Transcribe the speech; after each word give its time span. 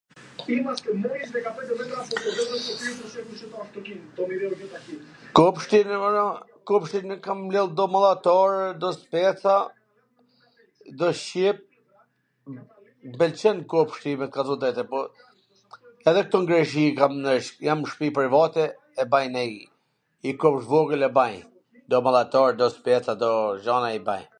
Kopshtin 5.39 5.89
e 5.95 5.97
mbolla, 5.99 6.23
kopshtin 6.67 7.07
e 7.15 7.17
kam 7.25 7.37
mbjell 7.45 7.69
domata 7.77 7.93
mallator, 7.93 8.51
speca, 9.01 9.57
do 11.01 11.07
qep, 11.21 11.57
m 12.55 12.57
pwlqen 13.19 13.57
kopshti 13.75 14.11
me 14.23 14.27
kallzu 14.37 14.55
t 14.57 14.61
drejtwn, 14.79 14.89
por 14.95 15.05
edhe 16.11 16.21
ktu 16.27 16.35
n 16.43 16.47
Greqi 16.53 16.85
kam 17.01 17.11
ndreq, 17.19 17.45
jam 17.69 17.79
n 17.85 17.89
shpi 17.93 18.07
private 18.17 18.65
e 19.03 19.07
baj 19.13 19.25
nji 19.37 20.29
kopsht 20.45 20.65
t 20.67 20.73
vogwl 20.75 21.03
e 21.11 21.13
baj, 21.21 21.33
do 21.89 21.97
mallator, 22.09 22.49
do 22.63 22.73
speca 22.79 23.13
i 23.97 24.01
baj. 24.11 24.23